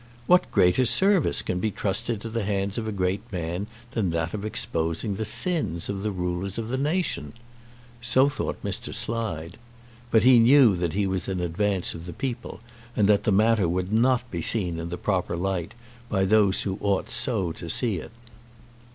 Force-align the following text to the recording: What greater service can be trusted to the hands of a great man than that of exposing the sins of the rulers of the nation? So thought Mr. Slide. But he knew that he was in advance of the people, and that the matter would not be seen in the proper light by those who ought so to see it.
What 0.25 0.49
greater 0.51 0.83
service 0.85 1.43
can 1.43 1.59
be 1.59 1.69
trusted 1.69 2.21
to 2.21 2.29
the 2.29 2.43
hands 2.43 2.79
of 2.79 2.87
a 2.87 2.91
great 2.91 3.21
man 3.31 3.67
than 3.91 4.09
that 4.09 4.33
of 4.33 4.43
exposing 4.43 5.13
the 5.13 5.25
sins 5.25 5.89
of 5.89 6.01
the 6.01 6.09
rulers 6.09 6.57
of 6.57 6.69
the 6.69 6.77
nation? 6.79 7.33
So 8.01 8.27
thought 8.27 8.63
Mr. 8.63 8.95
Slide. 8.95 9.57
But 10.09 10.23
he 10.23 10.39
knew 10.39 10.75
that 10.75 10.93
he 10.93 11.05
was 11.05 11.27
in 11.27 11.39
advance 11.39 11.93
of 11.93 12.07
the 12.07 12.13
people, 12.13 12.61
and 12.95 13.07
that 13.09 13.25
the 13.25 13.31
matter 13.31 13.69
would 13.69 13.93
not 13.93 14.23
be 14.31 14.41
seen 14.41 14.79
in 14.79 14.89
the 14.89 14.97
proper 14.97 15.37
light 15.37 15.75
by 16.09 16.25
those 16.25 16.63
who 16.63 16.79
ought 16.81 17.11
so 17.11 17.51
to 17.51 17.69
see 17.69 17.97
it. 17.97 18.09